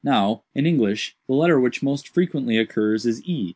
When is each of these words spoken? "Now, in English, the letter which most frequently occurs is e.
"Now, 0.03 0.41
in 0.55 0.65
English, 0.65 1.15
the 1.27 1.35
letter 1.35 1.59
which 1.59 1.83
most 1.83 2.07
frequently 2.07 2.57
occurs 2.57 3.05
is 3.05 3.21
e. 3.23 3.49